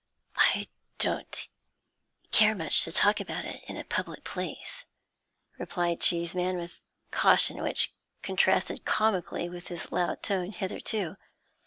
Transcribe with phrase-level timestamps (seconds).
[0.35, 1.47] 'I don't
[2.31, 4.85] care much to talk about it in a public place,'
[5.59, 6.81] replied Cheeseman, with
[7.11, 7.91] caution which
[8.23, 11.17] contrasted comically with his loud tone hitherto.